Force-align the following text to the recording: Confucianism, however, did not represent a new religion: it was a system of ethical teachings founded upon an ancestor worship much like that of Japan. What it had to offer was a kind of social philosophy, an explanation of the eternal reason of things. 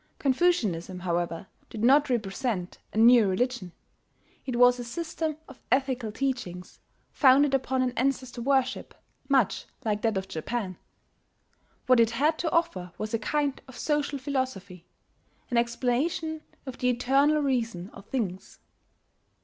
Confucianism, 0.17 1.01
however, 1.01 1.45
did 1.69 1.83
not 1.83 2.09
represent 2.09 2.79
a 2.91 2.97
new 2.97 3.27
religion: 3.27 3.71
it 4.47 4.55
was 4.55 4.79
a 4.79 4.83
system 4.83 5.37
of 5.47 5.59
ethical 5.71 6.11
teachings 6.11 6.79
founded 7.11 7.53
upon 7.53 7.83
an 7.83 7.93
ancestor 7.95 8.41
worship 8.41 8.95
much 9.29 9.67
like 9.85 10.01
that 10.01 10.17
of 10.17 10.27
Japan. 10.27 10.79
What 11.85 11.99
it 11.99 12.09
had 12.09 12.39
to 12.39 12.49
offer 12.51 12.93
was 12.97 13.13
a 13.13 13.19
kind 13.19 13.61
of 13.67 13.77
social 13.77 14.17
philosophy, 14.17 14.87
an 15.51 15.57
explanation 15.57 16.41
of 16.65 16.79
the 16.79 16.89
eternal 16.89 17.39
reason 17.43 17.91
of 17.93 18.07
things. 18.07 18.57